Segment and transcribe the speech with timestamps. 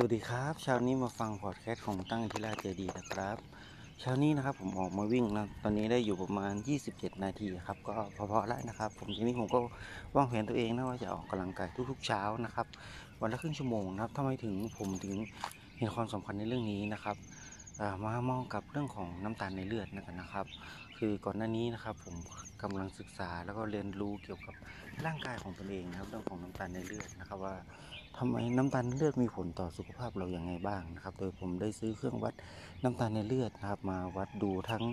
[0.00, 3.36] สวัสดีครับเช้านี้มาฟังพอดแคสต์ของตั้งทีราเจดีนะครับ
[4.00, 6.52] เช้านี้นะครับผมออกมาวิ่งนะตอนนี้ได้อยู่ประมาณ
[6.88, 9.58] 27 นาทีครับก็พอๆแล้วนะครับ ผมทีนี้ผมก็
[10.16, 12.66] วางแผนตัวเองนะว่าจะออกกำลังกายทุกๆเช้านะครับ
[13.20, 15.16] วันละครึ่งชั่วโมงนะครับทำไมถึงผมถึง
[15.78, 17.16] เห็นความสำคัญในเรื่องนี้นะครับ
[18.04, 20.46] มามองกับเรื่องของน้ำตาลในเลือดนะกันนะครับ
[20.98, 22.16] คือก่อนหน้านี้นะครับผม
[22.62, 24.54] กำลังศึกษาแล้วก็เรียนรู้เกี่ยวกับ
[25.06, 27.56] ร่างกายของตนเองนะครับ เรื่องของน้ำตาลในเลือดนะครับว่า
[28.20, 32.34] ทำไมน้ำตาลในเลือดมีผลต่อสุขภาพเราอย่างไงบ้างนะครับ โดยผมได้ซื้อเครื่องวัด
[32.82, 34.84] น้ำตาลในเลือดนะครับ มาวัดดูทั้ง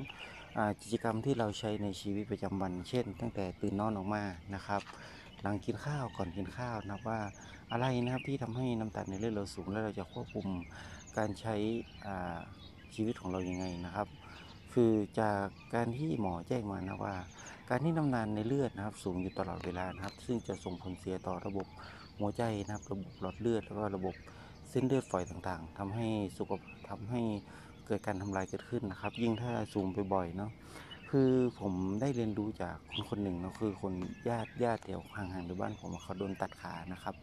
[0.82, 4.24] กิจกรรมที่เราใช้ในชีวิตประจำวัน เช่น ตั้งแต่ตื่นนอนออกมา
[4.56, 4.82] นะครับ
[5.42, 7.20] หลังกินข้าวก่อนกินข้าวนะครับว่า
[7.72, 10.48] อะไรนะครับที่ทำให้น้ำตาลในเลือดเราสูง แล้วเราจะควบคุม
[11.18, 11.56] การใช้
[12.96, 14.08] ชีวิตของเราอยังไงนะครับ
[14.74, 17.16] คือจากการที่หมอแจ้งมานะว่า
[17.70, 21.68] การที่น้ำตาลในเลือดนะครับ สูงอยู่ตลอดเวลานะครับ ซึ่งจะส่งผลเสียต่อระบบ
[22.20, 24.16] หัวใจนะครับระบบหลอดเลือดแล้วก็ระบบ
[24.70, 26.08] เส้นเลือดฝอยต่างๆทำให้
[26.38, 27.22] สุขภาพทำให้
[27.88, 30.52] เกิดการทำลายเกิดขึ้นนะครับ ยิ่งถ้าสูงไปบ่อยๆเนาะ
[31.10, 33.94] คือผมได้เรียนรู้จากคนคนหนึ่งเนาะคือคน
[34.30, 37.16] ญาติญาติแถวห่างๆหรือบ้านผมเขาโดนตัดขานะครับ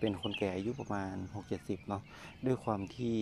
[0.00, 1.14] เป็นคนแก่อายุประมาณ
[1.52, 2.02] 6-70เนาะ
[2.46, 3.16] ด้วยความที่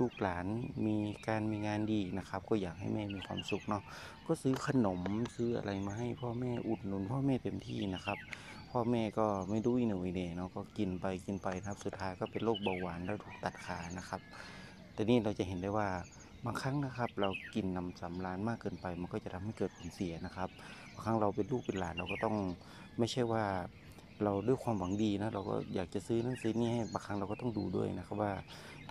[0.00, 0.46] ลูกหลาน
[0.86, 0.96] มี
[1.28, 3.82] การมีงานดีนะครับ ก็อยากให้แม่มีความสุขเนาะ
[4.26, 5.00] ก็ซื้อขนม
[5.34, 8.18] ซื้ออะไรมาให้พ่อแม่อุดหนุนพ่อแม่เต็มที่นะครับ
[8.72, 14.20] พ่อแม่ก็ไม่ดูอีหนูอีเน่เนาะก็กินไปกินไปนะครับ สุดท้ายก็เป็นโรคเบาหวานแล้วถูกตัดขานะครับ
[14.94, 15.88] แต่นี่เราจะเห็นได้ว่า
[16.44, 20.48] บางครั้งนะครับ เรากินนำสำรานมากเกินไป มันก็จะทำให้เกิดผลเสียนะครับ
[20.92, 22.36] บางครั้งเราเป็นลูกเป็นหลานเราก็ต้อง
[22.98, 23.44] ไม่ใช่ว่า
[24.24, 28.32] เราด้วยความหวังดีนะเราก็อยากจะซื้อนั่นซื้อนี่ให้บางครั้งเราก็ต้องดูด้วยนะครับว่า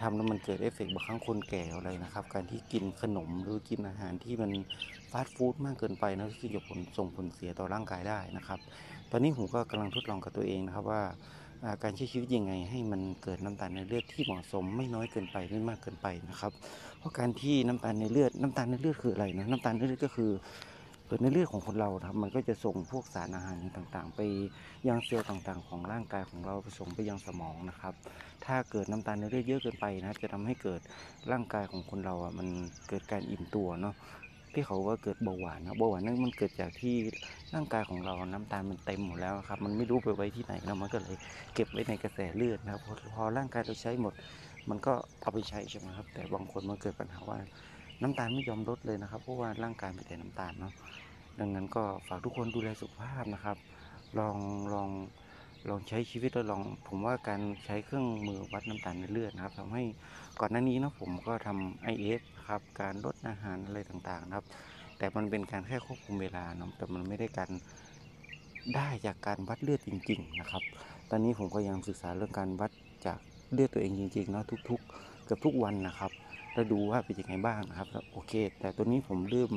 [0.02, 4.52] ทำแล้วมันเกิดเอฟเฟกต์บางครั้งคนแก่อะไรนะครับ การที่กินขนมหรือกินอาหารที่มัน
[5.12, 8.60] ฟาสต์ฟู้ดมากเกินไปนะซึ่งจะผลส่งผลเสียต่อร่างกายได้นะครับ
[9.12, 11.02] ตอนนี้ผมก็กำลังทดลองกับตัวเองนะครับว่า
[11.84, 16.52] การใช้ชีวิตยังไงให้มันเกิดน้ำตาลในเลือดที่เหมาะสมไม่น้อยเกินไปไม่มากเกินไปนะครับ
[17.00, 20.32] เพราะการที่น้ำตาลในเลือดน้ำตาลในเลือดคืออะไรนะน้ำตาลในเลือดก็คือ
[21.12, 24.20] เกิดในเลือดของคนเราครับมันก็จะส่งพวกสารอาหารต่างๆ ไป
[24.88, 27.94] ยังเซลล์ต่างๆ ของร่างกายของเราไปส่งไปยังสมองนะครับ
[28.46, 30.82] ถ้าเกิดน้ำตาลในเลือดเยอะเกินไปนะจะทำให้เกิด
[31.32, 32.48] ร่างกายของคนเราอะมัน
[32.90, 33.96] เกิดการอิ่มตัวเนาะ
[34.54, 36.96] ที่เขาว่าเกิดเบาหวานนะเบาหวานนั่นมันเกิดจากที่
[37.54, 41.18] ร่างกายของเราน้ำตาลมันเต็มหมดแล้วครับ มันไม่รู้ไปไว้ที่ไหนแล้วมันก็เลย
[41.54, 44.14] เก็บไว้ในกระแสเลือดนะครับพอพอร่างกายเราใช้หมด
[44.70, 47.40] มันก็เอาไปใช้ใช่ไหมครับ แต่บางคนมันเกิดปัญหาว่า
[48.02, 50.74] น้ำตาลไม่ยอมลดเลยนะครับ เพราะว่าร่างกายมีแต่น้ำตาลเนาะ
[51.40, 53.58] ดังนั้นก็ฝากทุกคนดูแลสุขภาพนะครับ
[54.20, 54.38] ลอง
[54.74, 54.90] ลอง
[55.70, 59.84] ลองใช้ชีวิตแล้วลองผมว่าการใช้เครื่องมือวัดน้ำตาลในเลือดนะครับทำให้
[60.40, 64.46] ก่อนหน้านี้นะผมก็ทำ IF ครับการลดอาหารอะไรต่างๆนะครับ
[64.98, 67.52] แต่มันเป็นการแค่ควบคุมเวลาเนาะแต่มันไม่ได้การ
[68.76, 70.64] ได้จากการวัดเลือดจริง ๆ นะครับ
[71.10, 72.72] ตอนนี้ผมก็ยังศึกษาเรื่องการวัด
[73.06, 73.20] จาก
[73.54, 76.12] เลือดตัวเองจริงๆเนาะทุก ๆ เกือบทุกวันนะครับ
[76.54, 79.52] แล้วดูว่าเป็นยังไงบ้างนะครับโอเค แต่ตัวนี้ผมเริ่ม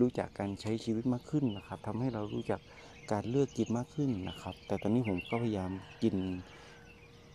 [0.00, 2.60] รู้จักการใช้ชีวิตมากขึ้นนะครับทำให้เรารู้จัก
[3.12, 5.70] การเลือกกินมากขึ้นนะครับ แต่ตอนนี้ผมก็พยายาม
[6.02, 6.16] กิน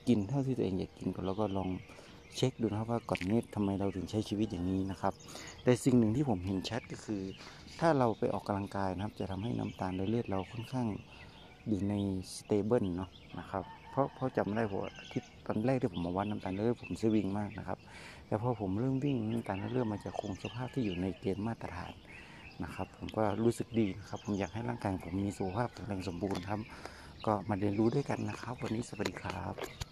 [0.08, 1.70] กินเท่าที่ตัวเองอยากกินก่อนแล้วก็ลอง
[2.36, 5.14] เช็คดูนะครับว่าก่อนนี้ทำไมเราถึงใช้ชีวิตอย่างนี้นะครับ
[5.64, 7.22] แต่สิ่งหนึ่งที่ผมเห็นชัดก็คือ
[7.80, 10.88] ถ้าเราไปออกกำลังกายนะครับ จะทำให้น้ำตาลในเลือดเราค่อนข้าง
[11.68, 11.94] อยู่ใน
[12.36, 14.82] stable เนาะนะครับ เพราะเพราะจำได้ผม
[15.12, 17.80] ที่ตอนแรกที่ผมมาวัดน้ำตาลเลือดผมสวิงมากนะครับ
[18.28, 21.94] แต่พอผมเริ่มวิ่งน้ำตาลเลือดมันจะคงสภาพที่อยู่ในเกณฑ์มาตรฐาน
[22.64, 26.62] นะครับ ผมก็รู้สึกดีนะครับ ผมอยากให้ร่างกายผมมีสุขภาพแข็งแรงสมบูรณ์ครับ
[27.26, 29.91] ก็มาเรียนรู้ด้วยกันนะครับ วันนี้สวัสดีครับ